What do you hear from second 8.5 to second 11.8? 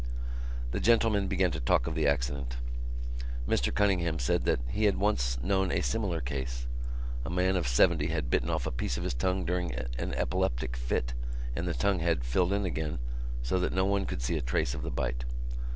a piece of his tongue during an epileptic fit and the